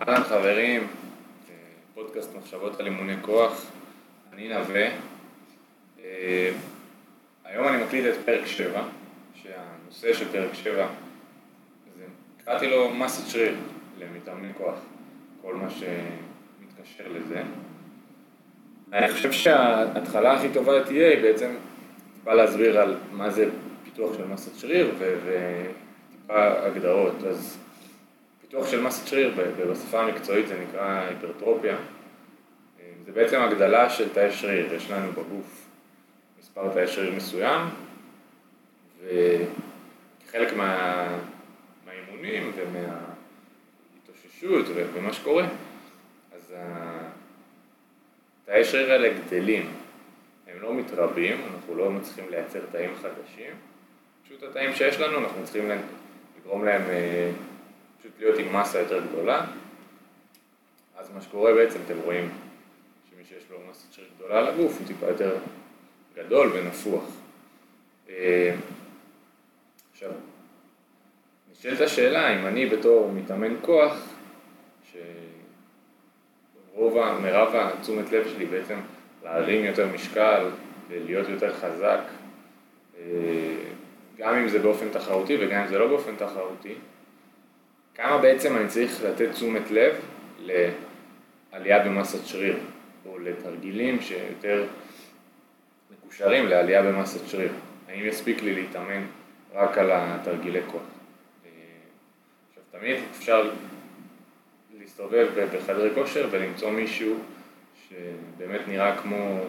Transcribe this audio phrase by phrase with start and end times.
[0.00, 0.86] אהלן חברים,
[1.94, 3.66] פודקאסט מחשבות על אימוני כוח,
[4.32, 4.88] אני נווה.
[6.04, 6.50] אה,
[7.44, 8.82] היום אני מקליט את פרק 7,
[9.34, 10.86] שהנושא של פרק 7,
[11.96, 12.04] זה,
[12.44, 13.56] קראתי לו מסת שריר
[13.98, 14.74] למתאמני כוח,
[15.42, 17.42] כל מה שמתקשר לזה.
[18.92, 21.50] אני חושב שההתחלה הכי טובה תהיה היא בעצם
[22.14, 23.48] טיפה להסביר על מה זה
[23.84, 27.24] פיתוח של מסת שריר וטיפה הגדרות.
[27.28, 27.58] אז
[28.50, 29.34] פיתוח של מסת שריר,
[29.70, 31.76] בשפה המקצועית זה נקרא היפרטרופיה.
[33.04, 35.66] זה בעצם הגדלה של תאי שריר, יש לנו בגוף
[36.40, 37.60] מספר תאי שריר מסוים,
[39.02, 41.06] וכחלק מה,
[41.86, 43.06] מהאימונים ומההתאוששות
[44.94, 45.46] ומה שקורה,
[46.34, 46.54] אז
[48.44, 49.72] תאי שריר האלה גדלים,
[50.46, 53.52] הם לא מתרבים, אנחנו לא מצליחים לייצר תאים חדשים,
[54.24, 55.70] פשוט התאים שיש לנו, אנחנו צריכים
[56.38, 57.30] לגרום להם אה,
[58.00, 59.46] פשוט להיות עם מסה יותר גדולה.
[60.96, 62.30] אז מה שקורה בעצם, אתם רואים
[63.10, 65.36] שמי שיש לו מסה שריר גדולה על הגוף הוא טיפה יותר
[66.14, 67.04] גדול ונפוח.
[68.08, 68.54] אה,
[69.92, 70.10] עכשיו,
[71.52, 73.96] נשאלת השאלה אם אני בתור מתאמן כוח,
[76.72, 78.78] שרוב, מרב התשומת לב שלי בעצם
[79.24, 80.48] להרים יותר משקל,
[80.90, 82.00] להיות יותר חזק,
[82.98, 83.04] אה,
[84.16, 86.74] גם אם זה באופן תחרותי וגם אם זה לא באופן תחרותי,
[88.02, 89.94] כמה בעצם אני צריך לתת תשומת לב
[90.38, 92.58] לעלייה במסת שריר,
[93.06, 94.66] או לתרגילים שיותר
[95.90, 97.52] מקושרים לעלייה במסת שריר.
[97.88, 99.02] האם יספיק לי להתאמן
[99.54, 100.82] רק על התרגילי כוח?
[102.48, 103.50] עכשיו, תמיד אפשר
[104.78, 107.18] להסתובב בחדרי כושר ולמצוא מישהו
[107.88, 109.40] שבאמת נראה כמו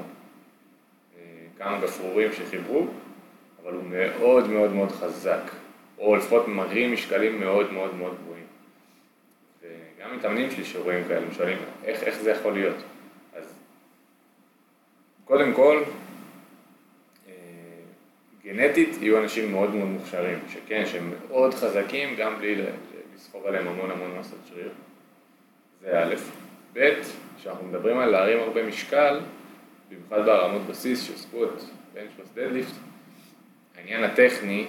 [1.18, 1.22] אה,
[1.58, 2.88] כמה גפרורים שחיברו,
[3.64, 5.52] אבל הוא מאוד מאוד מאוד חזק,
[6.02, 8.46] או לפחות מרים משקלים מאוד מאוד מאוד גבוהים.
[9.62, 12.76] וגם מתאמנים שלי שרואים כאלה, שואלים איך, איך זה יכול להיות.
[13.36, 13.60] אז
[15.26, 15.84] קודם כל,
[17.28, 17.34] אה,
[18.44, 22.64] גנטית יהיו אנשים מאוד מאוד מוכשרים, שכן, שהם מאוד חזקים גם בלי
[23.16, 24.70] לסחוב עליהם המון המון מסת שריר,
[25.82, 26.16] זה א',
[26.74, 26.92] ב',
[27.38, 29.20] כשאנחנו מדברים על להרים הרבה משקל,
[29.90, 31.64] במיוחד בהרמות בסיס של סקוט,
[31.94, 32.74] בנצ'פרס דדליפט,
[33.78, 34.68] העניין הטכני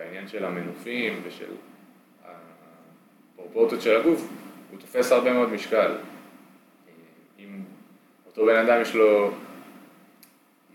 [0.00, 1.52] והעניין של המנופים ושל
[3.34, 4.28] הפרופורציות של הגוף,
[4.70, 5.92] הוא תופס הרבה מאוד משקל.
[7.38, 7.62] אם
[8.26, 9.30] אותו בן אדם יש לו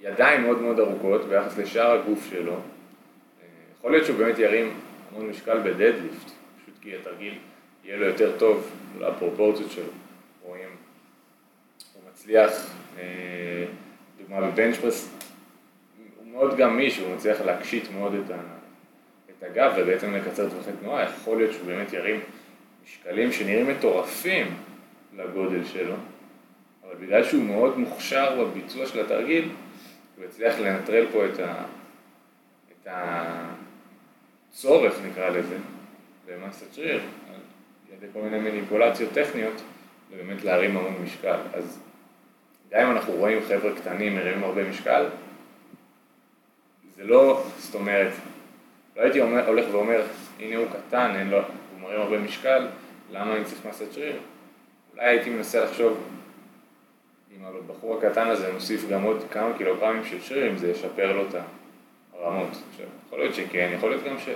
[0.02, 2.60] ידיים מאוד מאוד ארוכות ביחס לשאר הגוף שלו,
[3.78, 4.74] יכול להיות שהוא באמת ירים
[5.12, 6.26] המון משקל בדדליפט,
[6.62, 7.38] פשוט כי התרגיל
[7.84, 9.92] יהיה לו יותר טוב לפרופורציות שלו.
[10.44, 10.70] רואים,
[11.94, 12.52] הוא מצליח,
[12.98, 13.66] אה,
[14.18, 15.12] דוגמה בבנצ'פרס,
[16.18, 18.55] הוא מאוד גמיש, הוא מצליח להקשיט מאוד את, ה,
[19.46, 22.20] הגב ובעצם לקצר טווחי תנועה, יכול להיות שהוא באמת ירים
[22.84, 24.58] משקלים שנראים מטורפים
[25.14, 25.96] לגודל שלו,
[26.84, 29.50] אבל בגלל שהוא מאוד מוכשר בביצוע של התרגיל,
[30.18, 31.64] הוא הצליח לנטרל פה את, ה,
[32.72, 32.88] את
[34.52, 35.58] הצורך, נקרא לזה,
[36.28, 37.40] במסת שריר, על
[37.98, 39.62] ידי כל מיני מניפולציות טכניות,
[40.12, 41.40] ובאמת להרים המון משקל.
[41.54, 41.80] אז
[42.72, 45.06] גם אם אנחנו רואים חבר'ה קטנים מרימים הרבה משקל,
[46.96, 48.12] זה לא, זאת אומרת,
[48.96, 50.02] לא הייתי אומר, הולך ואומר,
[50.40, 52.68] הנה הוא קטן, אין לו, הוא מרים הרבה משקל,
[53.12, 54.20] למה אני צריך מסת שריר?
[54.94, 55.98] אולי הייתי מנסה לחשוב,
[57.32, 61.22] אם הבחור הקטן הזה נוסיף גם עוד כמה קילוגרמים של שריר, אם זה ישפר לו
[61.30, 61.36] את
[62.14, 62.50] הרמות.
[62.72, 64.30] עכשיו, יכול להיות שכן, יכול להיות גם ש...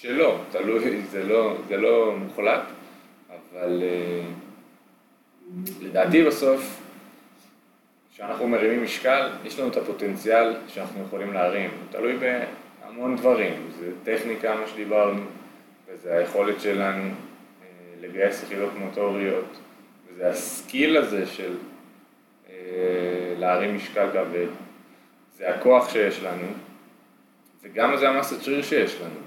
[0.00, 2.62] שלא, תלוי, זה לא, זה לא מוחלט,
[3.30, 4.24] אבל uh,
[5.82, 6.80] לדעתי בסוף,
[8.14, 12.16] כשאנחנו מרימים משקל, יש לנו את הפוטנציאל שאנחנו יכולים להרים, תלוי
[12.92, 15.22] בהמון דברים, זה טכניקה, מה שדיברנו,
[15.88, 17.64] וזה היכולת שלנו uh,
[18.00, 19.58] לגייס יחידות מוטוריות,
[20.08, 21.56] וזה הסקיל הזה של
[22.46, 22.50] uh,
[23.38, 24.46] להרים משקל כבד,
[25.36, 26.46] זה הכוח שיש לנו,
[27.62, 29.20] וגם זה המסת שריר שיש לנו.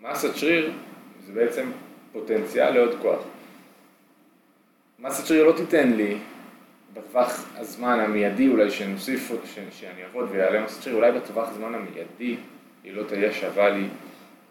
[0.00, 0.72] מסת שריר
[1.26, 1.70] זה בעצם
[2.12, 3.22] פוטנציאל לעוד כוח.
[4.98, 6.18] מסת שריר לא תיתן לי
[6.94, 12.36] בטווח הזמן המיידי אולי שנוסיף, ש, שאני אעבוד ויעלה מסת שריר, אולי בטווח הזמן המיידי
[12.84, 13.88] היא לא תהיה שווה לי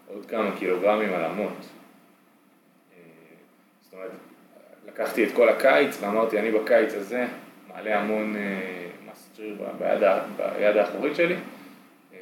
[0.08, 1.52] עוד כמה קילוגרמים על המוט.
[1.52, 2.98] אה,
[3.82, 4.12] זאת אומרת,
[4.88, 7.26] לקחתי את כל הקיץ ואמרתי אני בקיץ הזה
[7.68, 10.04] מעלה המון אה, מסת שריר ביד,
[10.38, 11.36] ביד האחורית שלי
[12.14, 12.20] אה,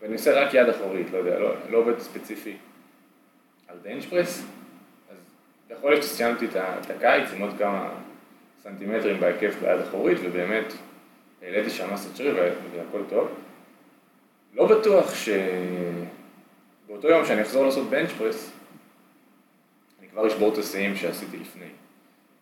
[0.00, 2.56] ואני עושה רק יד אחורית, לא יודע, לא, לא עובד ספציפי
[3.68, 3.76] על
[4.10, 4.46] פרס,
[5.10, 5.16] אז
[5.70, 7.90] יכול להיות שסיימתי את הקיץ עם עוד כמה
[8.62, 10.72] סנטימטרים בהיקף ביד אחורית, ובאמת
[11.42, 12.36] העליתי שם מסת שריר
[12.74, 13.28] והכל טוב.
[14.54, 15.14] לא בטוח
[16.86, 18.52] שבאותו יום שאני אחזור לעשות בנץ' פרס,
[20.00, 21.66] אני כבר אשבור את השיאים שעשיתי לפני.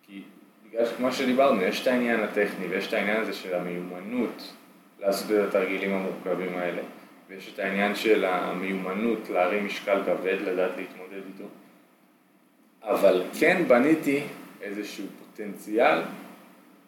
[0.07, 0.21] כי
[0.67, 4.53] בגלל שכמו שדיברנו, יש את העניין הטכני ויש את העניין הזה של המיומנות
[4.99, 6.81] לעשות את התרגילים המורכבים האלה,
[7.29, 11.49] ויש את העניין של המיומנות להרים משקל כבד, לדעת להתמודד איתו.
[12.83, 14.23] אבל כן בניתי
[14.61, 15.05] איזשהו
[15.39, 16.01] פוטנציאל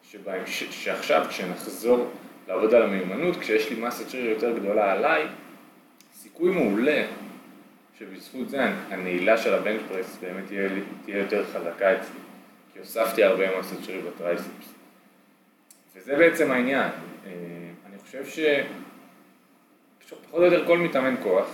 [0.03, 0.63] שבהמש...
[0.63, 2.11] שעכשיו כשנחזור
[2.47, 5.27] לעבוד על המיומנות, כשיש לי מסת שריר יותר גדולה עליי,
[6.13, 7.05] סיכוי מעולה
[7.99, 10.69] שבזכות זה הנעילה של הבנץ' פרס באמת תהיה,
[11.05, 12.19] תהיה יותר חזקה אצלי,
[12.73, 14.73] כי הוספתי הרבה מסת שריר בטרייספס.
[15.95, 16.89] וזה בעצם העניין.
[17.25, 17.31] אה,
[17.89, 18.39] אני חושב ש...
[20.09, 21.47] פחות או יותר כל מתאמן כוח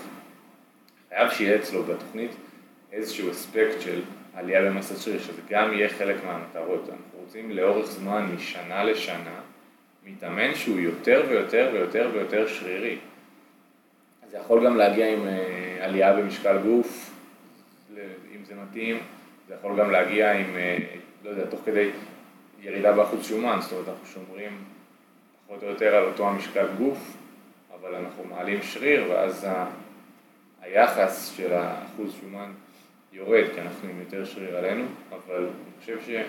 [1.10, 2.32] חייב שיהיה אצלו בתוכנית
[2.92, 4.02] איזשהו אספקט של
[4.38, 6.90] עלייה במסת שריר, שזה גם יהיה חלק מהמטרות.
[6.90, 9.40] אנחנו רוצים לאורך זמן, משנה לשנה,
[10.06, 12.98] מתאמן שהוא יותר ויותר ויותר ויותר שרירי.
[14.32, 17.12] זה יכול גם להגיע עם אה, עלייה במשקל גוף,
[18.36, 18.98] אם זה מתאים,
[19.48, 20.78] זה יכול גם להגיע עם, אה,
[21.24, 21.90] לא יודע, תוך כדי
[22.62, 24.58] ירידה באחוז שומן, זאת אומרת אנחנו שומרים
[25.48, 27.18] פחות או יותר על אותו המשקל גוף,
[27.80, 29.66] אבל אנחנו מעלים שריר ואז ה...
[30.62, 32.52] היחס של האחוז שומן
[33.18, 36.22] יורד, כי אנחנו עם יותר שריר עלינו, אבל אני חושב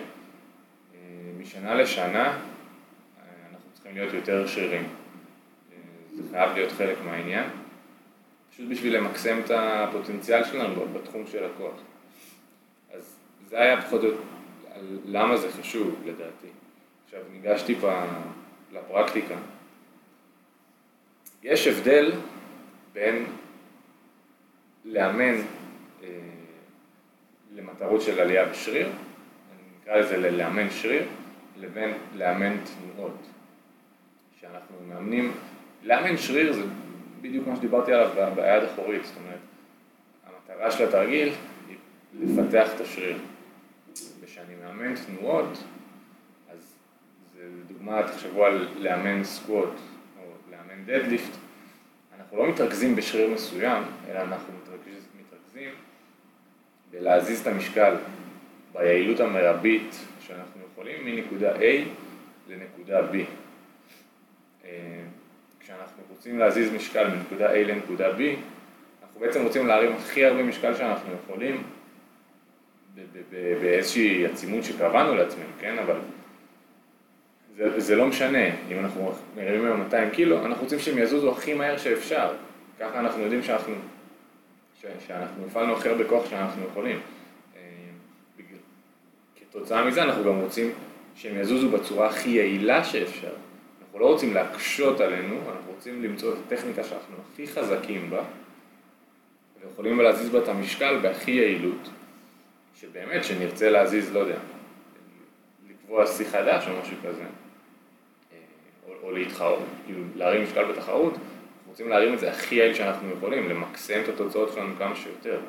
[1.37, 2.33] שמשנה לשנה אה,
[3.51, 4.87] אנחנו צריכים להיות יותר שרירים.
[6.15, 7.49] זה חייב להיות חלק מהעניין.
[8.51, 11.75] פשוט בשביל למקסם את הפוטנציאל שלנו בתחום של הכוח.
[12.93, 13.15] אז
[13.49, 14.21] זה היה פחות או יותר
[15.05, 16.47] למה זה חשוב לדעתי.
[17.05, 18.03] עכשיו ניגשתי פה
[18.71, 19.35] לפרקטיקה.
[21.43, 22.11] יש הבדל
[22.93, 23.25] בין
[24.85, 25.58] לאמן אה,
[27.55, 28.89] למטרות של עלייה בשריר,
[29.81, 31.03] נקרא לזה לאמן שריר,
[31.57, 33.17] לבין לאמן תנועות.
[34.41, 35.31] שאנחנו מאמנים,
[35.83, 36.61] לאמן שריר זה
[37.21, 39.39] בדיוק כמו שדיברתי עליו ביד אחורית, זאת אומרת,
[40.25, 41.33] המטרה של התרגיל
[41.67, 41.77] היא
[42.13, 43.17] לפתח את השריר.
[44.21, 45.63] וכשאני מאמן תנועות,
[46.51, 46.75] אז
[47.33, 49.73] זה דוגמה, תחשבו על לאמן סקווט
[50.17, 51.31] או לאמן דדליפט,
[52.19, 55.71] אנחנו לא מתרכזים בשריר מסוים, אלא אנחנו מתרכז, מתרכזים
[56.91, 57.95] בלהזיז את המשקל
[58.73, 59.95] ביעילות המרבית
[60.27, 61.63] שאנחנו יכולים מנקודה A
[62.49, 63.15] לנקודה B.
[64.65, 64.69] אה,
[65.59, 68.21] כשאנחנו רוצים להזיז משקל מנקודה A לנקודה B,
[69.01, 71.63] אנחנו בעצם רוצים להרים הכי הרבה משקל שאנחנו יכולים
[73.61, 75.77] באיזושהי עצימות שקבענו לעצמנו, כן?
[75.79, 75.95] אבל
[77.57, 81.53] זה, זה לא משנה, אם אנחנו מרימים היום 200 קילו, אנחנו רוצים שהם יזוזו הכי
[81.53, 82.33] מהר שאפשר.
[82.79, 83.73] ככה אנחנו יודעים שאנחנו,
[85.07, 86.99] שאנחנו הפעלנו הכי הרבה כוח שאנחנו יכולים.
[87.55, 87.61] אה,
[89.35, 90.71] כתוצאה מזה אנחנו גם רוצים
[91.15, 93.33] שהם יזוזו בצורה הכי יעילה שאפשר.
[93.81, 98.23] אנחנו לא רוצים להקשות עלינו, אנחנו רוצים למצוא את הטכניקה שאנחנו הכי חזקים בה,
[99.61, 101.89] ויכולים להזיז בה את המשקל בהכי יעילות,
[102.75, 104.37] שבאמת, שנרצה להזיז, לא יודע,
[105.69, 108.37] לקבוע שיא חדש או משהו כזה, אה,
[108.87, 111.13] או, או להתחרות, כאילו להרים משקל בתחרות,
[111.69, 115.39] רוצים להרים את זה הכי יעיל שאנחנו יכולים, למקסם את התוצאות שלנו כמה שיותר.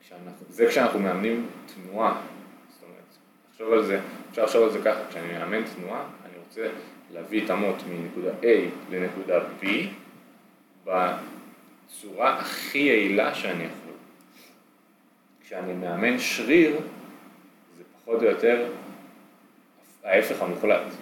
[0.00, 2.20] כשאנחנו, זה כשאנחנו מאמנים תנועה,
[2.70, 3.16] זאת אומרת,
[3.50, 6.04] לחשוב על זה, אפשר לחשוב על זה ככה, כשאני מאמן תנועה,
[6.48, 6.68] רוצה
[7.12, 8.46] להביא את אמות מנקודה A
[8.90, 9.66] לנקודה B
[10.84, 13.92] בצורה הכי יעילה שאני יכול.
[15.44, 16.76] כשאני מאמן שריר,
[17.76, 18.72] זה פחות או יותר
[20.04, 20.92] ההפך המוחלט.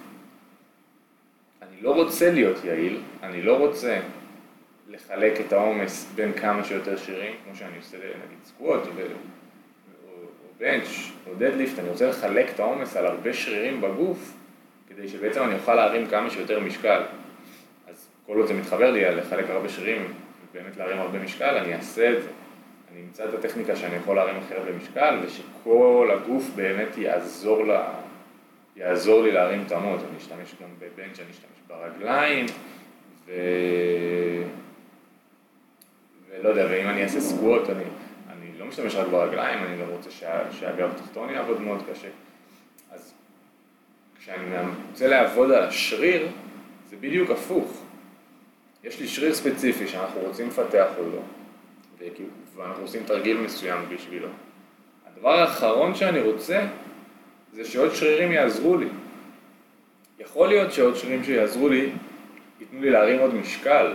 [1.62, 4.00] אני לא רוצה להיות יעיל, אני לא רוצה
[4.88, 8.90] לחלק את העומס בין כמה שיותר שרירים, כמו שאני עושה נגיד סקווט או,
[10.08, 14.32] או בנץ' או דדליפט, אני רוצה לחלק את העומס על הרבה שרירים בגוף
[14.88, 17.02] כדי שבעצם אני אוכל להרים כמה שיותר משקל.
[17.88, 20.12] אז כל עוד זה מתחבר לי על לחלק הרבה שרירים
[20.50, 22.28] ובאמת להרים הרבה משקל, אני אעשה את זה.
[22.92, 27.64] אני אמצא את הטכניקה שאני יכול להרים הכי הרבה משקל ושכל הגוף באמת יעזור,
[28.76, 30.00] יעזור לי להרים את המות.
[30.00, 32.46] אני אשתמש גם בבנץ', אני אשתמש ברגליים
[33.26, 33.32] ו...
[36.30, 37.84] ולא יודע, ואם אני אעשה סקווט, אני,
[38.30, 42.08] אני לא משתמש רק ברגליים, אני גם רוצה שה, שהגב התחתון יעבוד מאוד קשה.
[42.90, 43.14] אז
[44.18, 44.56] כשאני
[44.90, 46.28] רוצה לעבוד על השריר,
[46.90, 47.82] זה בדיוק הפוך.
[48.84, 51.22] יש לי שריר ספציפי שאנחנו רוצים לפתח אותו,
[52.56, 54.28] ואנחנו עושים תרגיל מסוים בשבילו.
[55.06, 56.66] הדבר האחרון שאני רוצה,
[57.52, 58.88] זה שעוד שרירים יעזרו לי.
[60.18, 61.90] יכול להיות שעוד שרירים שיעזרו לי,
[62.60, 63.92] ייתנו לי להרים עוד משקל,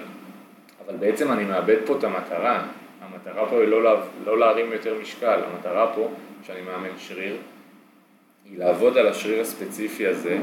[0.86, 2.68] אבל בעצם אני מאבד פה את המטרה.
[3.02, 6.12] המטרה פה היא לא, לה, לא להרים יותר משקל, המטרה פה,
[6.48, 7.38] שאני מאמן שריר,
[8.46, 10.38] היא לעבוד על השריר הספציפי הזה,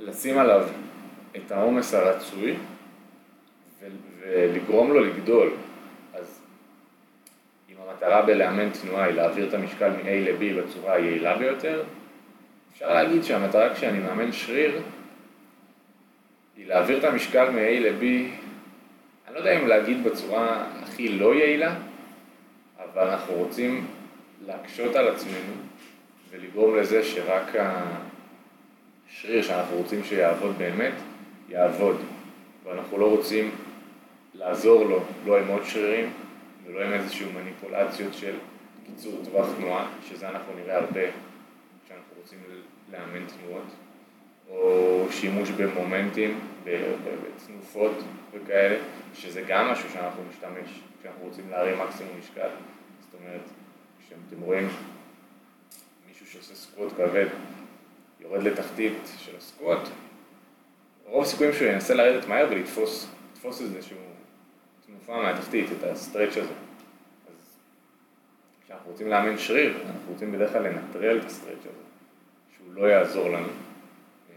[0.00, 0.62] לשים עליו
[1.36, 2.54] את העומס הרצוי
[4.20, 5.50] ולגרום לו לגדול.
[7.88, 11.84] המטרה בלאמן תנועה היא להעביר את המשקל מ-A ל-B בצורה היעילה ביותר,
[12.72, 14.80] אפשר להגיד שהמטרה כשאני מאמן שריר
[16.56, 18.04] היא להעביר את המשקל מ-A ל-B,
[19.26, 21.74] אני לא יודע אם להגיד בצורה הכי לא יעילה,
[22.78, 23.86] אבל אנחנו רוצים
[24.46, 25.52] להקשות על עצמנו
[26.30, 30.94] ולגרום לזה שרק השריר שאנחנו רוצים שיעבוד באמת,
[31.48, 31.96] יעבוד.
[32.64, 33.50] ואנחנו לא רוצים
[34.34, 36.12] לעזור לו, לא עם עוד שרירים
[36.66, 38.36] ולא עם איזשהו מניפולציות של
[38.86, 41.00] קיצור טווח תנועה, שזה אנחנו נראה הרבה
[41.84, 42.38] כשאנחנו רוצים
[42.92, 43.66] לאמן תנועות,
[44.48, 47.92] או שימוש במומנטים, בתנופות
[48.32, 48.78] וכאלה,
[49.14, 52.48] שזה גם משהו שאנחנו נשתמש כשאנחנו רוצים להרים מקסימום משקל.
[53.00, 53.40] זאת אומרת,
[54.06, 54.68] כשאתם רואים
[56.08, 57.26] מישהו שעושה squat כבד,
[58.20, 59.88] יורד לתחתית של ה squat,
[61.04, 63.08] רוב הסיכויים שהוא ינסה לרדת מהר ולתפוס
[63.44, 63.96] איזשהו
[64.86, 66.52] תנופה מהתחתית, את ה stretch הזה.
[67.28, 67.58] אז
[68.64, 71.84] כשאנחנו רוצים לאמן שריר, אנחנו רוצים בדרך כלל לנטרל את ה stretch הזה,
[72.56, 74.34] שהוא לא יעזור לנו, אה,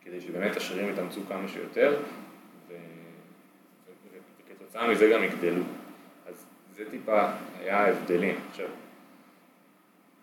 [0.00, 2.00] כדי שבאמת השרירים יתאמצו כמה שיותר,
[4.46, 5.62] וכתוצאה מזה גם יגדלו.
[6.26, 7.28] אז זה טיפה
[7.60, 8.36] היה ההבדלים.
[8.50, 8.68] עכשיו,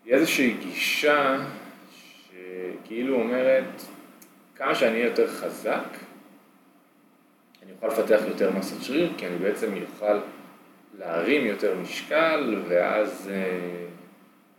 [0.04, 1.46] היא איזושהי גישה
[1.90, 3.82] שכאילו אומרת,
[4.56, 5.88] כמה שאני אהיה יותר חזק,
[7.66, 10.18] אני אוכל לפתח יותר מסת שריר, כי אני בעצם אוכל
[10.98, 13.86] להרים יותר משקל, ואז, אה,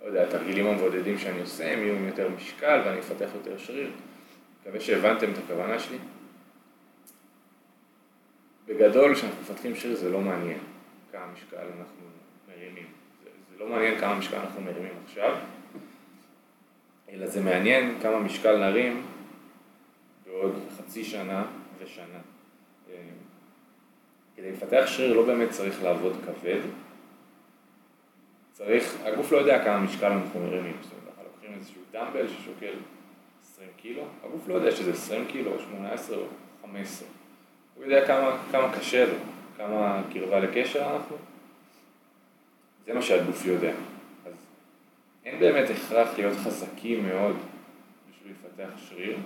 [0.01, 3.91] לא יודע, התרגילים המבודדים שאני עושה, הם יהיו עם יותר משקל ואני אפתח יותר שריר.
[4.61, 5.97] מקווה שהבנתם את הכוונה שלי.
[8.65, 10.59] בגדול, כשאנחנו מפתחים שריר זה לא מעניין
[11.11, 12.05] כמה משקל אנחנו
[12.47, 12.87] מרימים.
[13.23, 15.37] זה, זה לא מעניין כמה משקל אנחנו מרימים עכשיו,
[17.09, 19.05] אלא זה מעניין כמה משקל נרים
[20.25, 21.45] בעוד חצי שנה
[21.79, 22.36] ושנה.
[24.35, 26.59] כדי לפתח שריר לא באמת צריך לעבוד כבד,
[28.53, 32.73] צריך, הגוף לא יודע כמה משקל אנחנו מרימים, זאת אומרת, אנחנו לוקחים איזשהו דמבל ששוקל
[33.43, 36.23] 20 קילו, הגוף לא יודע שזה 20 קילו או 18 או
[36.61, 37.07] 15,
[37.75, 39.17] הוא יודע כמה, כמה קשה לו,
[39.57, 41.15] כמה קרבה לקשר אנחנו,
[42.85, 43.73] זה מה שהגוף יודע.
[44.25, 44.33] אז
[45.25, 47.35] אין באמת הכרח להיות חזקים מאוד
[48.09, 49.17] בשביל לפתח שריר,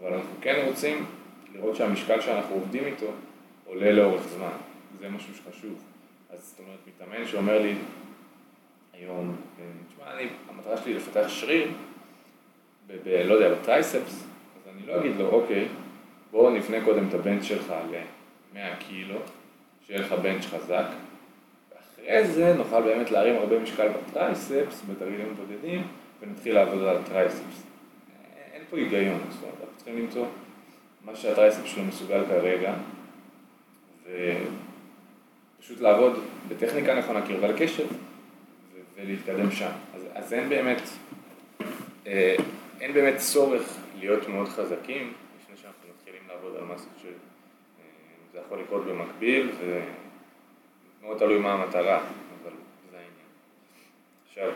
[0.00, 1.06] אבל אנחנו כן רוצים
[1.54, 3.06] לראות שהמשקל שאנחנו עובדים איתו
[3.66, 4.56] עולה לאורך זמן,
[5.00, 5.82] זה משהו שחשוב.
[6.30, 7.74] אז זאת אומרת, מתאמן שאומר לי
[8.92, 9.36] היום,
[9.88, 11.70] תשמע, אני, המטרה שלי לפתח שריר,
[12.86, 14.24] ב, ב, לא יודע, ב triceps,
[14.56, 15.68] אז אני לא אגיד לו, אוקיי,
[16.30, 19.18] בואו נבנה קודם את ה bench שלך ל-100 קילו,
[19.86, 20.86] שיהיה לך bench חזק,
[21.70, 25.86] ואחרי זה נוכל באמת להרים הרבה משקל ב triceps, בתרגילים בודדים,
[26.20, 27.62] ונתחיל לעבוד על ה triceps.
[28.52, 30.26] אין פה היגיון, זאת אומרת, אנחנו צריכים למצוא
[31.04, 32.74] מה שה triceps שלו מסוגל כרגע,
[35.58, 36.12] ופשוט לעבוד
[36.48, 37.86] בטכניקה נכונה, קרבה לקשב,
[38.96, 39.70] ולהתקדם שם.
[39.94, 40.82] אז, אז אין באמת,
[42.06, 42.36] אה,
[42.80, 48.60] אין באמת צורך להיות מאוד חזקים לפני שאנחנו מתחילים לעבוד על מסות שזה אה, יכול
[48.60, 49.50] לקרות במקביל,
[51.00, 52.52] ומאוד תלוי מה המטרה, אבל
[52.90, 53.28] זה העניין.
[54.28, 54.52] עכשיו,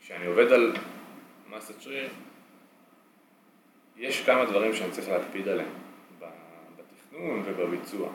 [0.00, 0.72] כשאני עובד על
[1.50, 2.08] מסת שריר,
[3.96, 5.68] יש כמה דברים שאני צריך להקפיד עליהם
[6.76, 8.08] בתכנון ובביצוע.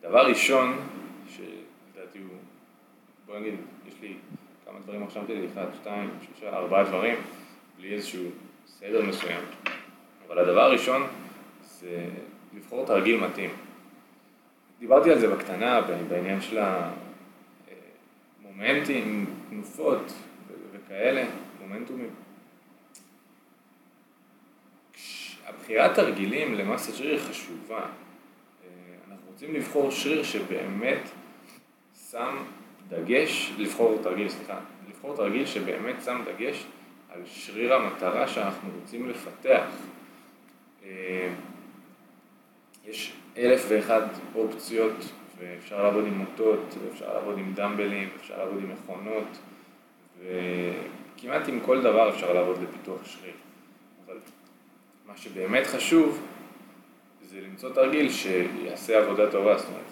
[0.00, 0.76] דבר ראשון,
[1.28, 2.36] שלדעתי הוא,
[3.26, 3.54] בוא נגיד,
[3.88, 4.14] יש לי
[4.66, 7.16] כמה דברים עכשיו שלי, אחד, שתיים, שלושה, ארבעה דברים,
[7.78, 8.24] בלי איזשהו
[8.66, 9.40] סדר מסוים.
[10.26, 11.06] אבל הדבר הראשון
[11.62, 12.08] זה
[12.56, 13.50] לבחור תרגיל מתאים.
[14.78, 16.58] דיברתי על זה בקטנה, בעניין של
[18.42, 20.12] המומנטים, תנופות
[20.72, 21.24] וכאלה,
[21.60, 22.10] מומנטומים.
[25.62, 27.78] הבחירת תרגילים למסת שריר חשובה.
[27.78, 27.84] אה,
[29.10, 31.00] אנחנו רוצים לבחור שריר שבאמת
[32.10, 32.36] שם
[32.88, 36.66] דגש, לבחור תרגיל, סליחה, לבחור תרגיל שבאמת שם דגש
[37.14, 39.64] על שריר המטרה שאנחנו רוצים לפתח.
[40.84, 41.28] אה,
[42.86, 44.02] יש אלף ואחד
[44.34, 49.38] אופציות ואפשר לעבוד עם מוטות, אפשר לעבוד עם דמבלים, אפשר לעבוד עם מכונות
[50.18, 53.34] וכמעט עם כל דבר אפשר לעבוד לפיתוח שריר.
[55.12, 56.26] מה שבאמת חשוב
[57.22, 59.84] זה למצוא תרגיל שיעשה עבודה טובה, זאת אומרת,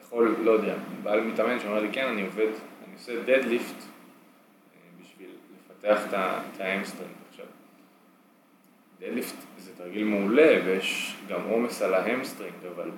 [0.00, 2.48] יכול, לא יודע, בא מתאמן שאומר לי כן, אני עובד,
[2.84, 7.12] אני עושה deadlift אה, בשביל לפתח את ה hamstring.
[7.30, 7.46] עכשיו,
[9.00, 12.90] deadlift זה תרגיל מעולה ויש גם עומס על ה hamstring, אבל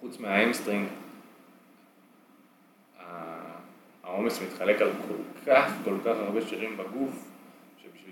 [0.00, 0.88] חוץ מה hamstring
[4.02, 7.27] העומס מתחלק על כל כך, כל כך הרבה שרירים בגוף,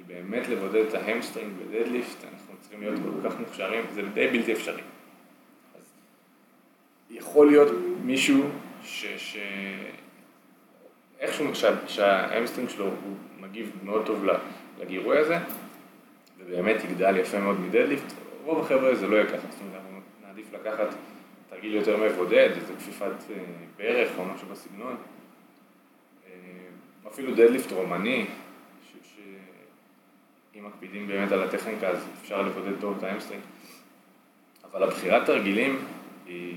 [0.06, 4.28] באמת לבודד את ה hamstring ב deadlift, אנחנו צריכים להיות כל כך מוכשרים, זה די
[4.28, 4.82] בלתי אפשרי.
[5.74, 5.84] אז
[7.10, 7.68] יכול להיות
[8.04, 8.42] מישהו
[8.82, 9.06] ש...
[9.16, 9.36] ש...
[11.20, 11.46] איכשהו
[11.86, 14.24] שה hamstring שלו הוא מגיב מאוד טוב
[14.80, 15.38] לגירוי הזה,
[16.38, 18.12] ובאמת יגדל יפה מאוד מ deadlift,
[18.44, 19.82] רוב החבר'ה זה לא יהיה ככה, זאת אומרת,
[20.26, 20.94] נעדיף לקחת
[21.50, 23.36] תרגיל יותר מבודד, איזה כפיפת אה,
[23.76, 24.96] ברך או משהו בסגנון,
[26.26, 26.32] אה,
[27.08, 28.26] אפילו deadlift רומני,
[30.56, 33.42] שאם מקפידים באמת על הטכניקה אז אפשר לבודד טוב את ה hamstring,
[34.64, 35.84] אבל הבחירת תרגילים
[36.26, 36.54] היא,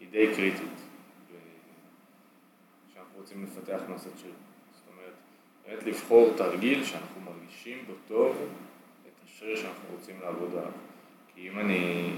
[0.00, 0.82] היא די קריטית.
[3.22, 4.32] רוצים לפתח מסת שריר.
[4.72, 5.12] זאת אומרת,
[5.66, 8.36] באמת לבחור תרגיל שאנחנו מרגישים בו טוב
[9.06, 10.72] את השריר שאנחנו רוצים לעבוד עליו.
[11.34, 12.10] כי אם אני,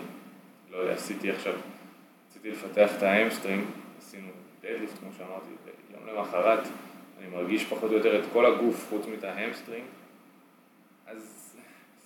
[0.70, 1.52] לא יודע, עשיתי עכשיו,
[2.28, 3.64] רציתי לפתח את ה hamstring,
[3.98, 4.28] עשינו
[4.60, 5.50] deadlift כמו שאמרתי,
[5.90, 6.68] ויום למחרת
[7.18, 9.84] אני מרגיש פחות או יותר את כל הגוף חוץ מאת ה hamstring,
[11.06, 11.54] אז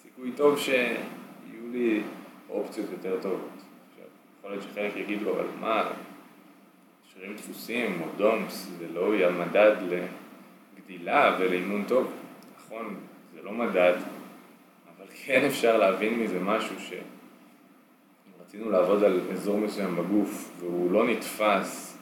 [0.02, 2.02] סיכוי טוב שיהיו לי
[2.50, 3.48] אופציות יותר טובות.
[4.38, 5.90] יכול להיות שחלק יגידו, אבל מה,
[7.12, 9.76] שרירים תפוסים או DOMS, זה לא יהיה מדד
[10.76, 12.12] לגדילה ולאימון טוב.
[12.56, 12.96] נכון,
[13.34, 13.94] זה לא מדד,
[14.96, 16.92] אבל כן אפשר להבין מזה משהו ש...
[18.48, 21.98] רצינו לעבוד על אזור מסוים בגוף והוא לא נתפס,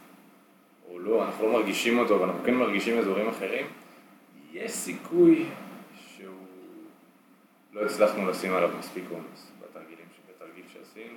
[0.90, 3.66] או לא, אנחנו לא מרגישים אותו, ואנחנו כן מרגישים אזורים אחרים,
[4.52, 5.44] יש סיכוי
[7.76, 11.14] לא הצלחנו לשים עליו מספיק עומס בתרגילים, בתרגיל שעשינו,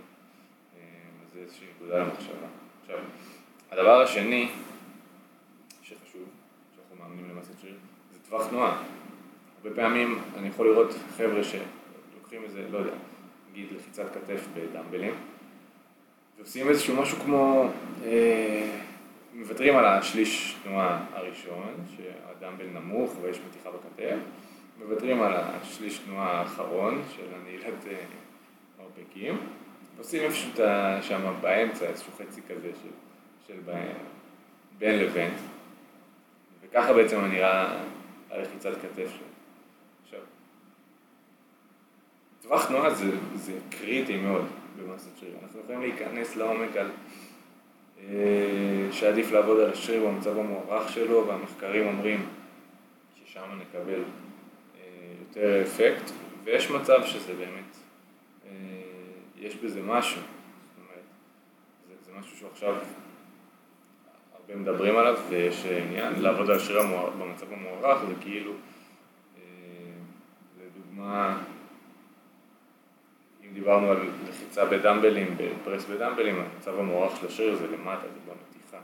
[0.78, 0.82] אה,
[1.34, 2.48] זה איזושהי נקודה למחשבה.
[2.82, 2.98] עכשיו,
[3.72, 4.50] הדבר השני
[5.82, 6.26] שחשוב,
[6.76, 7.76] שאנחנו מאמנים למסת שריר,
[8.14, 8.84] זה טווח תנועה.
[9.64, 12.96] הרבה פעמים אני יכול לראות חבר'ה שלוקחים איזה, לא יודע,
[13.52, 15.14] נגיד לחיצת כתף בדמבלים,
[16.38, 17.70] ועושים איזשהו משהו כמו,
[18.06, 18.80] אה,
[19.34, 24.18] מוותרים על השליש תנועה הראשון, שהדמבל נמוך ויש מתיחה בכתף,
[24.80, 27.96] מוותרים על השליש תנועה האחרון של הנעילת אה,
[28.80, 29.38] מרפקים,
[29.96, 30.52] ועושים איפשהו
[31.02, 32.90] שם באמצע איזשהו חצי כזה של
[33.48, 33.60] של
[34.78, 35.32] בין לבין,
[36.62, 37.78] וככה בעצם נראה
[38.30, 39.28] הלחיצת כתף שלו.
[40.04, 40.20] עכשיו,
[42.42, 44.46] טווח תנועה זה, זה קריטי מאוד
[44.78, 45.34] במסת שריר.
[45.44, 46.92] אנחנו יכולים להיכנס לעומק על
[48.00, 52.26] אה, שעדיף לעבוד על השריר במצב המוערך שלו, והמחקרים אומרים
[53.16, 54.02] ששם נקבל
[55.30, 56.12] יותר אפקט,
[56.44, 57.78] ויש מצב שזה באמת,
[58.46, 58.52] אה,
[59.38, 60.22] יש בזה משהו.
[60.22, 61.04] זאת אומרת,
[61.88, 62.76] זה, זה משהו שעכשיו
[64.50, 66.82] ומדברים עליו ויש עניין, לעבוד על שריר
[67.20, 68.52] במצב המוערך זה כאילו,
[69.38, 69.42] אה,
[70.64, 71.38] לדוגמה,
[73.44, 73.98] אם דיברנו על
[74.30, 78.78] לחיצה בדמבלים, בפרס בדמבלים, המצב המוערך של השריר זה למטה, זה במתיחה,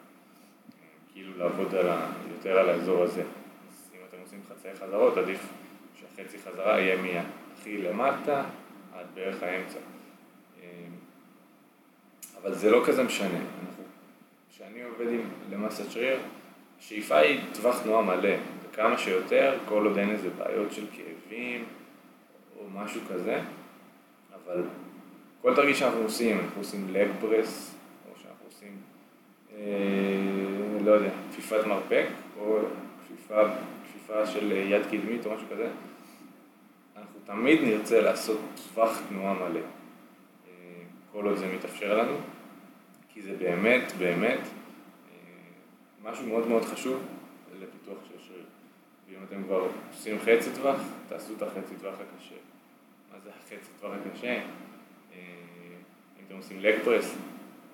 [1.13, 3.21] כאילו לעבוד על ה, יותר על האזור הזה.
[3.21, 5.47] אז אם אתם עושים חצאי חזרות, עדיף
[6.15, 8.43] שהחצי חזרה יהיה מהכי למטה
[8.93, 9.79] עד בערך האמצע.
[10.63, 10.67] אה,
[12.41, 13.39] אבל זה לא כזה משנה,
[14.49, 16.19] כשאני עובד עם למסת שריר,
[16.79, 21.65] השאיפה היא טווח תנועה מלא, וכמה שיותר, כל עוד אין איזה בעיות של כאבים
[22.59, 23.41] או משהו כזה,
[24.35, 24.63] אבל
[25.41, 27.75] כל תרגיל שאנחנו עושים, אנחנו עושים לג פרס,
[28.09, 28.77] או שאנחנו עושים,
[29.57, 29.61] אה,
[30.85, 32.05] לא יודע, כפיפת מרפק,
[32.39, 32.59] או
[33.03, 33.41] כפיפה,
[33.83, 35.69] כפיפה של יד קדמית או משהו כזה,
[37.05, 38.39] אנחנו תמיד נרצה לעשות
[38.73, 39.63] טווח תנועה מלא, אה,
[41.11, 42.17] כל עוד זה מתאפשר לנו.
[43.09, 44.47] כי זה באמת, באמת, אה,
[46.03, 47.03] משהו מאוד מאוד חשוב
[47.59, 48.43] לפיתוח של שריר.
[49.09, 52.35] ואם אתם כבר עושים חצי טווח, תעשו את החצי טווח הקשה.
[53.13, 54.27] מה זה החצי טווח הקשה?
[54.27, 54.39] אה,
[56.19, 57.15] אם אתם עושים לג פרס,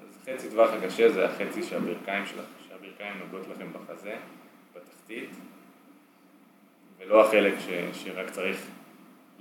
[0.02, 4.17] אז חצי טווח הקשה זה החצי שהברכיים שלך, שהברכיים נוגעות לכם בחזה,
[4.76, 5.30] בתחתית,
[6.98, 8.67] ולא החלק ש, שרק צריך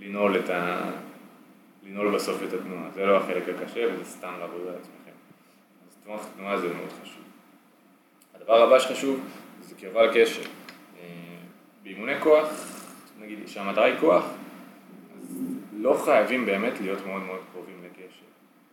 [0.00, 0.90] לנעול את ה...
[1.86, 2.90] לנעול בסוף את התנועה.
[2.94, 5.10] זה לא החלק הקשה וזה סתם לעבוד על עצמכם.
[6.04, 7.22] טווח תנועה זה מאוד חשוב.
[8.34, 9.20] הדבר הבא שחשוב
[9.60, 10.42] זה קרבה לקשר.
[10.42, 11.06] אה,
[11.82, 12.48] באימוני כוח,
[13.20, 14.24] נגיד שהמטרה היא כוח,
[15.18, 15.38] אז
[15.76, 18.24] לא חייבים באמת להיות מאוד מאוד קרובים לקשר.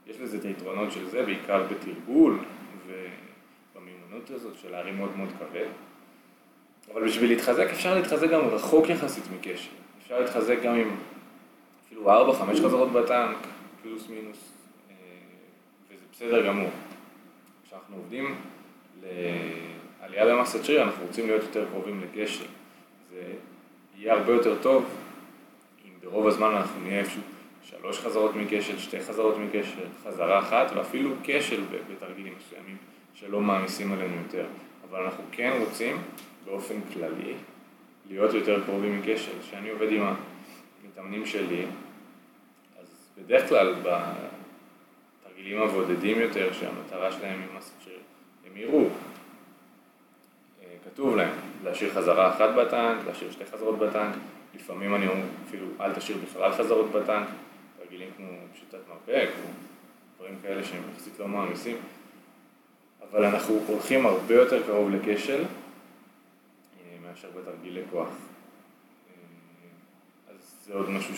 [0.08, 2.40] יש לזה את היתרונות של זה, בעיקר בתרגול
[2.88, 5.68] ובמיומנות הזאת של להרים מאוד מאוד כבד.
[6.94, 9.72] אבל בשביל להתחזק אפשר להתחזק גם רחוק יחסית מקשר.
[10.04, 10.96] אפשר להתחזק גם עם
[11.98, 13.38] אפילו 4-5 חזרות בטנק,
[13.84, 14.52] פלוס מינוס,
[14.90, 14.96] אה,
[15.90, 16.70] וזה בסדר גמור.
[17.68, 18.36] כשאנחנו עובדים
[19.04, 22.46] לעלייה במסת שריר, אנחנו רוצים להיות יותר קרובים לגשר.
[23.10, 23.22] זה
[23.98, 24.86] יהיה הרבה יותר טוב
[25.86, 27.22] אם ברוב הזמן אנחנו נהיה איפשהו
[27.64, 32.78] שלוש חזרות מכשל, שתי חזרות מכשל, חזרה אחת ואפילו כשל בתרגילים מסוימים
[33.14, 34.46] שלא מעמיסים עלינו יותר.
[34.90, 35.98] אבל אנחנו כן רוצים
[36.46, 37.34] באופן כללי
[38.10, 39.32] להיות יותר קרובים מכשל.
[39.42, 40.04] כשאני עובד עם
[40.84, 41.66] המתאמנים שלי,
[43.18, 43.74] בדרך כלל
[45.22, 48.00] התרגילים הבודדים יותר, שהמטרה שלהם היא מסת שריר,
[48.46, 48.86] הם יראו,
[50.62, 54.16] אה, כתוב להם להשאיר חזרה אחת בטנק, להשאיר שתי חזרות בטנק,
[54.56, 57.28] לפעמים אני אומר אפילו אל תשאיר בכלל חזרות בטנק,
[57.80, 59.50] תרגילים כמו פשיטת מרפק, או
[60.18, 61.78] דברים כאלה שהם יחסית לא מעמיסים,
[63.12, 68.08] אבל אנחנו הולכים הרבה יותר קרוב לכשל אה, מאשר בתרגילי כוח.
[68.08, 68.14] אה,
[70.34, 71.16] אז זה עוד משהו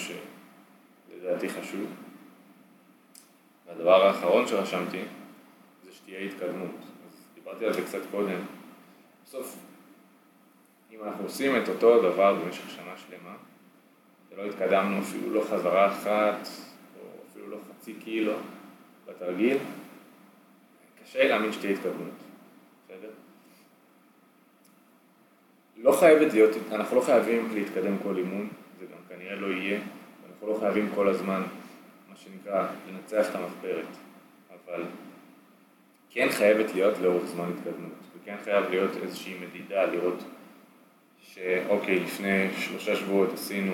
[1.10, 1.90] שלדעתי חשוב.
[3.68, 5.02] והדבר האחרון שרשמתי
[5.84, 6.76] זה שתהיה התקדמות.
[7.08, 8.40] אז דיברתי על זה קצת קודם.
[9.26, 9.58] בסוף,
[10.92, 13.36] אם אנחנו עושים את אותו דבר במשך שנה שלמה,
[14.32, 16.48] ולא התקדמנו אפילו לא חזרה אחת,
[17.00, 18.34] או אפילו לא חצי קילו
[19.08, 19.58] בתרגיל,
[21.04, 22.14] קשה להאמין שתהיה התקדמות,
[22.86, 23.10] בסדר?
[25.78, 29.80] לא חייבת להיות, אנחנו לא חייבים להתקדם כל אימון, זה גם כנראה לא יהיה,
[30.40, 31.44] אנחנו לא חייבים כל הזמן,
[32.10, 33.86] מה שנקרא, לנצח את המחברת,
[34.50, 34.84] אבל
[36.10, 40.24] כן חייבת להיות לאורך זמן התקדמות, וכן חייב להיות איזושהי מדידה, לראות
[41.22, 43.74] שאוקיי, לפני שלושה שבועות עשינו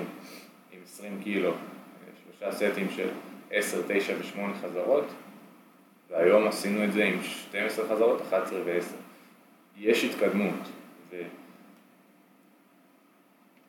[0.72, 1.54] עם 20 קילו,
[2.24, 3.10] שלושה סטים של
[3.52, 5.06] 10, 9 ו-8 חזרות,
[6.10, 8.96] והיום עשינו את זה עם 12 חזרות, 11 ו-10.
[9.78, 10.70] יש התקדמות,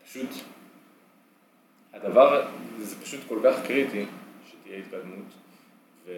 [0.03, 0.31] ופשוט,
[1.97, 2.47] הדבר,
[2.79, 4.05] זה פשוט כל כך קריטי
[4.51, 5.27] שתהיה התקדמות,
[6.07, 6.13] ו...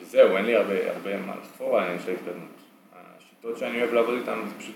[0.00, 2.50] וזהו, אין לי הרבה, הרבה מה לחפור על העניין של ההתקדמות.
[2.94, 4.74] השיטות שאני אוהב לעבוד איתן זה פשוט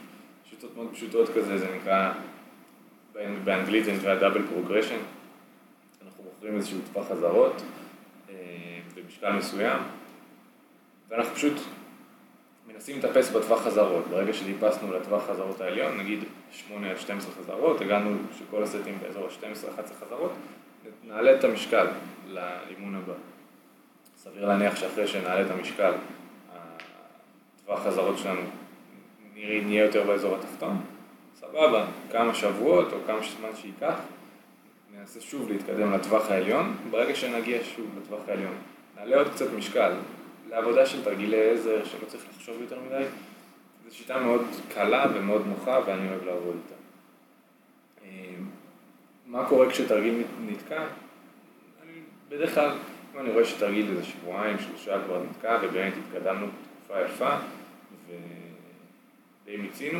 [0.50, 2.12] שיטות מאוד פשוטות כזה, זה נקרא,
[3.44, 4.98] באנגלית זה נקרא double progression.
[6.04, 7.62] אנחנו בוחרים איזשהו טווח חזרות
[8.30, 8.34] אה,
[8.94, 9.78] במשקל מסוים,
[11.08, 11.54] ואנחנו פשוט
[12.68, 14.04] מנסים לטפס בטווח חזרות.
[14.10, 20.04] ברגע שטיפסנו לטווח חזרות העליון, נגיד 8 עד 12 חזרות, הגענו שכל הסטים באזור ה-12-11
[20.04, 20.32] חזרות,
[21.04, 21.86] נעלה את המשקל
[22.26, 23.12] לאימון הבא.
[24.16, 25.92] סביר להניח שאחרי שנעלה את המשקל,
[26.52, 28.40] הטווח חזרות שלנו
[29.34, 30.80] נהיה יותר באזור התחתון,
[31.40, 33.94] סבבה, כמה שבועות או כמה זמן שייקח,
[34.94, 38.54] ננסה שוב להתקדם לטווח העליון, ברגע שנגיע שוב לטווח העליון,
[38.96, 39.92] נעלה עוד קצת משקל,
[40.54, 43.04] לעבודה של תרגילי עזר שלא צריך לחשוב יותר מדי,
[43.88, 44.40] זו שיטה מאוד
[44.74, 46.74] קלה ומאוד נוחה ואני אוהב לעבוד איתה.
[48.04, 48.34] אה,
[49.26, 50.84] מה קורה כשתרגיל נתקע?
[51.82, 51.92] אני
[52.28, 52.70] בדרך כלל,
[53.14, 57.36] אם אני רואה שתרגיל איזה שבועיים, שלושה כבר נתקע ובאמת התקדמנו בתקופה יפה
[58.08, 59.98] ודי מיצינו,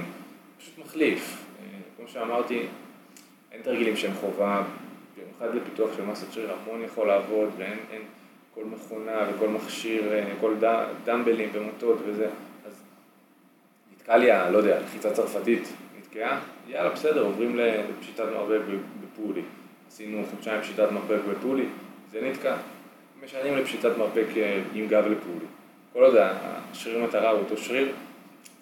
[0.58, 1.44] פשוט מחליף.
[1.60, 2.66] אה, כמו שאמרתי,
[3.52, 4.62] אין תרגילים שהם חובה,
[5.16, 8.02] במיוחד לפיתוח של מסת שריר, המון יכול לעבוד ואין אין,
[8.54, 10.54] כל מכונה וכל מכשיר, אה, כל
[11.04, 12.28] דמבלים ומוטות וזה,
[12.66, 12.82] אז
[13.92, 18.60] נתקע לי, לא יודע, לחיצה צרפתית נתקעה, יאללה בסדר, עוברים לפשיטת מרפק
[19.02, 19.42] בפולי.
[19.88, 21.64] עשינו חודשיים פשיטת מרפק בפולי,
[22.12, 22.56] זה נתקע.
[23.24, 24.26] משנים לפשיטת מרפק
[24.74, 25.46] עם גב לפולי.
[25.92, 27.92] כל עוד השריר מטרה הוא אותו שריר,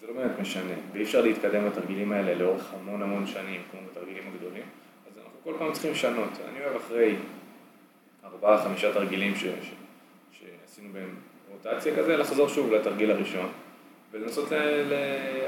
[0.00, 4.22] זה לא באמת משנה, ואי אפשר להתקדם בתרגילים האלה לאורך המון המון שנים, כמו בתרגילים
[4.35, 4.62] הגדולים,
[5.07, 6.28] אז אנחנו כל פעם צריכים לשנות.
[6.48, 7.16] אני אוהב אחרי
[8.24, 9.70] ארבעה, חמישה תרגילים ש, ש,
[10.32, 11.14] שעשינו בהם
[11.50, 13.48] רוטציה כזה, לחזור שוב לתרגיל הראשון,
[14.11, 14.94] ולנסות, ל, ל,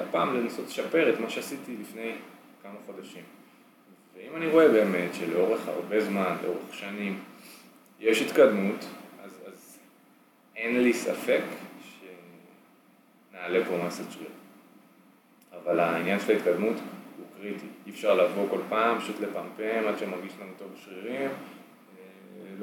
[0.03, 2.13] הפעם לנסות לשפר את מה שעשיתי לפני
[2.63, 3.23] כמה חודשים.
[4.17, 7.21] ואם אני רואה באמת שלאורך הרבה זמן, לאורך שנים,
[8.01, 8.85] יש התקדמות,
[9.25, 9.79] אז, אז
[10.57, 11.43] אין לי ספק
[13.31, 14.29] שנעלה פה מסת שריר.
[15.63, 16.77] אבל העניין של ההתקדמות
[17.17, 17.67] הוא קריטי.
[17.87, 21.31] אי אפשר לבוא כל פעם, פשוט לפמפם עד שמרגיש לנו טוב בשרירים,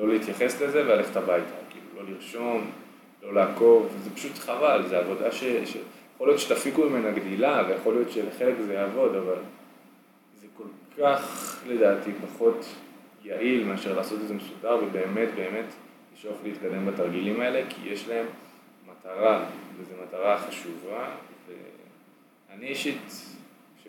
[0.02, 2.72] לא להתייחס לזה וללכת הביתה, כאילו לא לרשום,
[3.24, 5.44] לא לעקוב, זה פשוט חבל, זה עבודה ש...
[5.44, 5.78] ש...
[6.16, 9.38] יכול להיות שתפיקו ממנה גדילה ויכול להיות שלחלק זה יעבוד, אבל
[10.42, 10.64] זה כל
[10.98, 12.66] כך לדעתי פחות
[13.24, 15.66] יעיל מאשר לעשות את זה מסודר ובאמת באמת
[16.14, 18.26] לשאוף להתקדם בתרגילים האלה כי יש להם
[18.88, 19.46] מטרה
[19.78, 21.10] וזו מטרה חשובה
[22.50, 23.02] ואני אישית,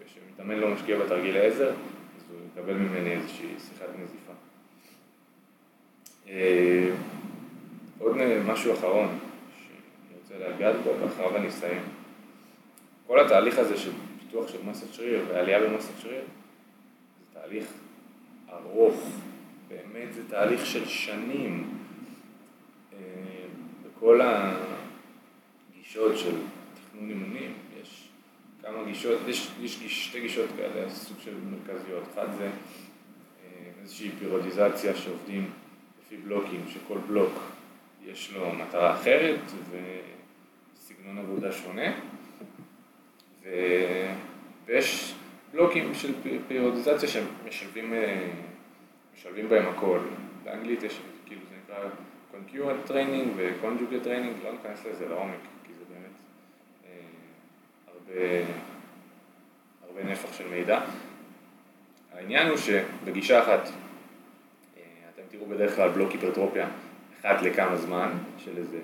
[0.07, 4.33] שמתאמן לא משקיע בתרגילי עזר, אז הוא יקבל ממני איזושהי שיחת נזיפה.
[6.33, 6.91] אה,
[7.99, 8.17] עוד
[8.47, 9.19] משהו אחרון
[9.59, 11.83] שאני רוצה לגעת בו, ואחריו אני אסיים.
[13.07, 17.65] כל התהליך הזה של פיתוח של מסת שריר ועלייה במסת שריר זה תהליך
[18.53, 19.11] ארוך,
[19.69, 21.79] באמת זה תהליך של שנים.
[22.93, 22.99] אה,
[23.87, 24.21] בכל
[25.73, 26.37] הגישות של
[26.75, 28.09] תכנון אימונים יש
[28.63, 32.05] כמה גישות, יש, יש שתי גישות כאלה, סוג של מרכזיות.
[32.15, 32.51] אחד זה אה,
[33.83, 35.51] איזושהי פירודיזציה שעובדים
[36.13, 37.33] לפי בלוקים, שכל בלוק
[38.05, 41.93] יש לו מטרה אחרת וסגנון עבודה שונה,
[43.43, 43.49] ו...
[44.67, 45.15] ויש
[45.53, 46.13] בלוקים של
[46.49, 47.95] פירודיזציה שמשלבים
[49.15, 49.99] משלבים בהם הכל.
[50.45, 51.89] באנגלית יש, כאילו זה נקרא
[52.33, 56.17] concurrent training ו-conjugate training, לא ניכנס לזה לעומק, כי זה באמת
[56.87, 56.91] אה,
[57.87, 58.45] הרבה,
[59.87, 60.81] הרבה נפח של מידע.
[62.15, 63.82] העניין הוא שבגישה אחת, אה,
[65.33, 66.69] תראו בדרך כלל בלוק היפרטרופיה
[67.21, 68.79] אחת לכמה זמן, של איזה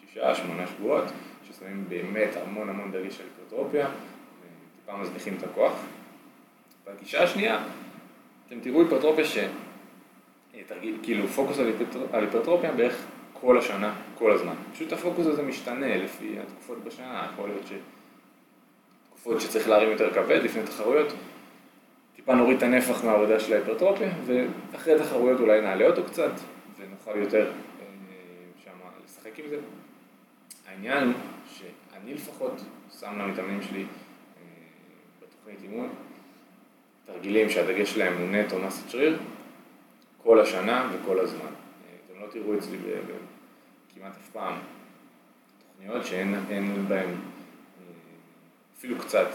[0.00, 1.04] שישה, שמונה שבועות,
[1.48, 5.72] ששמים באמת המון המון דגש על היפרטרופיה, וטיפה מזניחים את הכוח.
[6.86, 7.62] והגישה השנייה,
[8.48, 9.38] אתם תראו היפרטרופיה ש...
[10.66, 14.54] תרגיל, כאילו פוקוס על, היפרטרופיה, על היפרטרופיה בערך כל השנה, כל הזמן.
[14.72, 17.62] פשוט הפוקוס הזה משתנה לפי התקופות בשנה, יכול להיות
[19.08, 21.12] שתקופות שצריך להרים יותר כבד לפני תחרויות,
[22.24, 26.30] טיפה נוריד את הנפח מהעבודה של ההיפרטרופיה, ואחרי תחרויות אולי נעלה אותו קצת,
[26.78, 27.84] ונוכל יותר אה,
[28.64, 28.70] שם
[29.04, 29.58] לשחק עם זה.
[30.66, 31.14] העניין הוא
[31.46, 32.52] שאני לפחות
[33.00, 33.86] שם למתאמנים שלי אה,
[35.22, 35.88] בתוכנית אימון
[37.06, 39.18] תרגילים שהדגש שלהם הוא נטו מסת שריר
[40.22, 41.40] כל השנה וכל הזמן.
[41.40, 42.76] אה, אתם לא תראו אצלי
[43.94, 44.54] כמעט אף פעם
[45.76, 47.14] תוכניות שאין בהן
[48.78, 49.28] אפילו קצת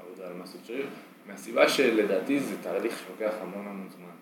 [0.00, 0.86] עבודה על מסת שריר,
[1.26, 4.12] מהסיבה שלדעתי זה תהליך שלוקח המון המון זמן.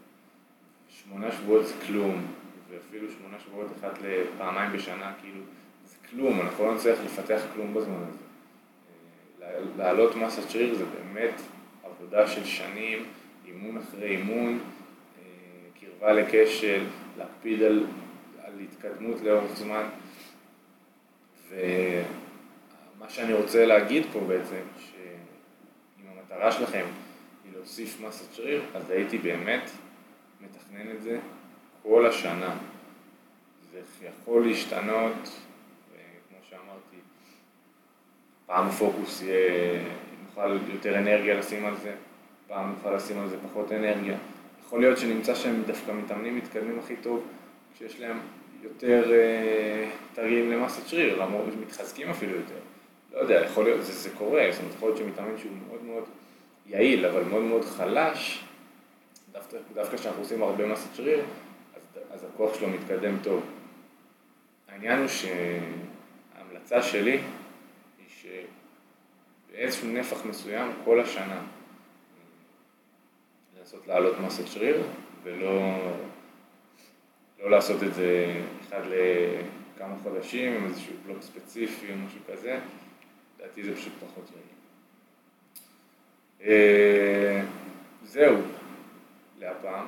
[0.88, 2.26] שמונה שבועות זה כלום,
[2.70, 5.40] ואפילו שמונה שבועות אחת לפעמיים בשנה, כאילו,
[5.86, 8.24] זה כלום, אנחנו לא נצליח לפתח כלום בזמן הזה.
[9.42, 11.34] אה, להעלות מסת שריר זה באמת
[11.84, 13.04] עבודה של שנים,
[13.46, 15.24] אימון אחרי אימון, אה,
[15.80, 16.84] קרבה לכשל,
[17.18, 17.86] להקפיד על,
[18.44, 19.84] על התקדמות לאורך זמן.
[21.48, 24.89] ומה שאני רוצה להגיד פה בעצם, שאם
[26.30, 26.84] המטרה שלכם
[27.44, 29.70] היא להוסיף מסת שריר, אז הייתי באמת
[30.40, 31.18] מתכנן את זה
[31.82, 32.56] כל השנה.
[33.72, 35.12] זה יכול להשתנות,
[36.28, 36.96] כמו שאמרתי,
[38.46, 39.82] פעם הפוקוס יהיה,
[40.26, 41.94] נוכל יותר אנרגיה לשים על זה,
[42.46, 44.16] פעם נוכל לשים על זה פחות אנרגיה.
[44.66, 47.26] יכול להיות שנמצא שהם דווקא מתאמנים מתקדמים הכי טוב,
[47.74, 48.18] כשיש להם
[48.62, 52.69] יותר אה, תרגילים למסת שריר, למרות שמתחזקים אפילו יותר.
[53.12, 56.04] לא יודע, יכול להיות, זה, זה קורה, זאת אומרת, יכול להיות שמתאמן שהוא מאוד מאוד
[56.66, 58.44] יעיל, אבל מאוד מאוד חלש,
[59.32, 61.20] דווקא, דווקא כשאנחנו עושים הרבה מסת שריר,
[61.76, 63.42] אז, אז הכוח שלו מתקדם טוב.
[64.68, 67.20] העניין הוא שההמלצה שלי
[67.98, 68.32] היא
[69.50, 71.42] שבאיזשהו נפח מסוים כל השנה
[73.58, 74.82] לנסות להעלות מסת שריר
[75.22, 75.76] ולא
[77.42, 78.34] לא לעשות את זה
[78.68, 82.60] אחד לכמה חודשים עם איזשהו בלוק ספציפי או משהו כזה,
[83.40, 84.46] לדעתי זה פשוט פחות יעיל.
[86.42, 87.42] אה,
[88.04, 88.36] זהו,
[89.40, 89.86] להפעם.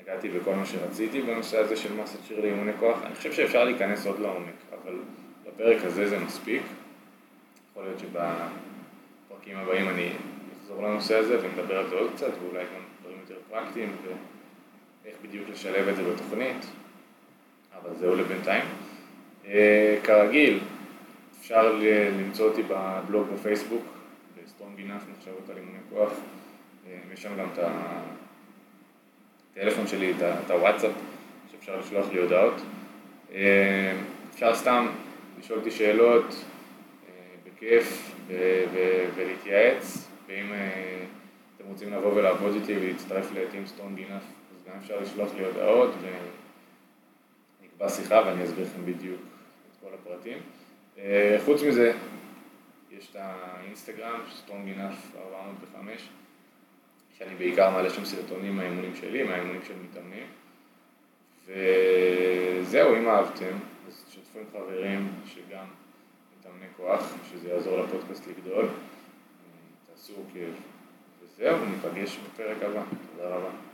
[0.00, 3.02] הגעתי בכל מה שרציתי בנושא הזה של מסת שיר לאימוני כוח.
[3.02, 4.98] אני חושב שאפשר להיכנס עוד לעומק, אבל
[5.46, 6.62] בפרק הזה זה מספיק.
[7.70, 10.10] יכול להיות שבפרקים הבאים אני
[10.60, 13.96] אחזור לנושא הזה ונדבר על זה עוד קצת, ואולי גם דברים יותר פרקטיים,
[15.04, 16.66] ואיך בדיוק לשלב את זה בתוכנית,
[17.74, 18.64] אבל זהו לבינתיים.
[19.46, 20.60] אה, כרגיל,
[21.46, 21.72] אפשר
[22.18, 23.82] למצוא אותי בבלוג בפייסבוק,
[24.36, 26.12] ב Strong Enough מחשבות על אימוני כוח.
[26.86, 27.58] אה, יש שם גם את
[29.52, 30.90] הטלפון שלי, את הוואטסאפ,
[31.52, 32.54] שאפשר לשלוח לי הודעות.
[33.32, 33.92] אה,
[34.34, 34.86] אפשר סתם
[35.38, 36.34] לשאול אותי שאלות אה,
[37.44, 38.16] בכיף
[39.16, 40.52] ולהתייעץ, ואם
[41.56, 45.44] אתם רוצים לבוא ולעבוד איתי ולהצטרף ל team Strong Enough, אז גם אפשר לשלוח לי
[45.44, 45.90] הודעות
[47.60, 50.38] ונקבע שיחה ואני אסביר לכם בדיוק את כל הפרטים.
[51.44, 51.92] חוץ מזה,
[52.90, 56.08] יש את האינסטגרם, Strong Enough 405,
[57.18, 60.26] שאני בעיקר מעלה שם סרטונים מהאימונים שלי, מהאימונים של מתאמנים.
[61.46, 65.66] וזהו, אם אהבתם, אז תשתפו עם חברים שגם
[66.38, 68.68] מתאמני כוח, שזה יעזור לפודקאסט לגדול.
[69.86, 70.54] תעשו כיף.
[71.22, 72.82] וזהו, ניפגש בפרק הבא.
[73.12, 73.65] תודה רבה.